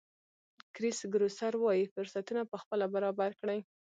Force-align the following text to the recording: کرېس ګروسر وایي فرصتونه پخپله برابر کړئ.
کرېس 0.75 0.99
ګروسر 1.13 1.53
وایي 1.57 1.83
فرصتونه 1.93 2.41
پخپله 2.51 2.85
برابر 2.95 3.29
کړئ. 3.39 3.59